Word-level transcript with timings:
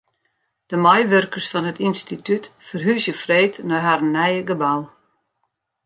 De 0.69 0.77
meiwurkers 0.85 1.47
fan 1.51 1.69
it 1.71 1.81
ynstitút 1.85 2.45
ferhúzje 2.67 3.13
freed 3.23 3.53
nei 3.67 3.81
harren 3.85 4.13
nije 4.15 4.41
gebou. 4.49 4.81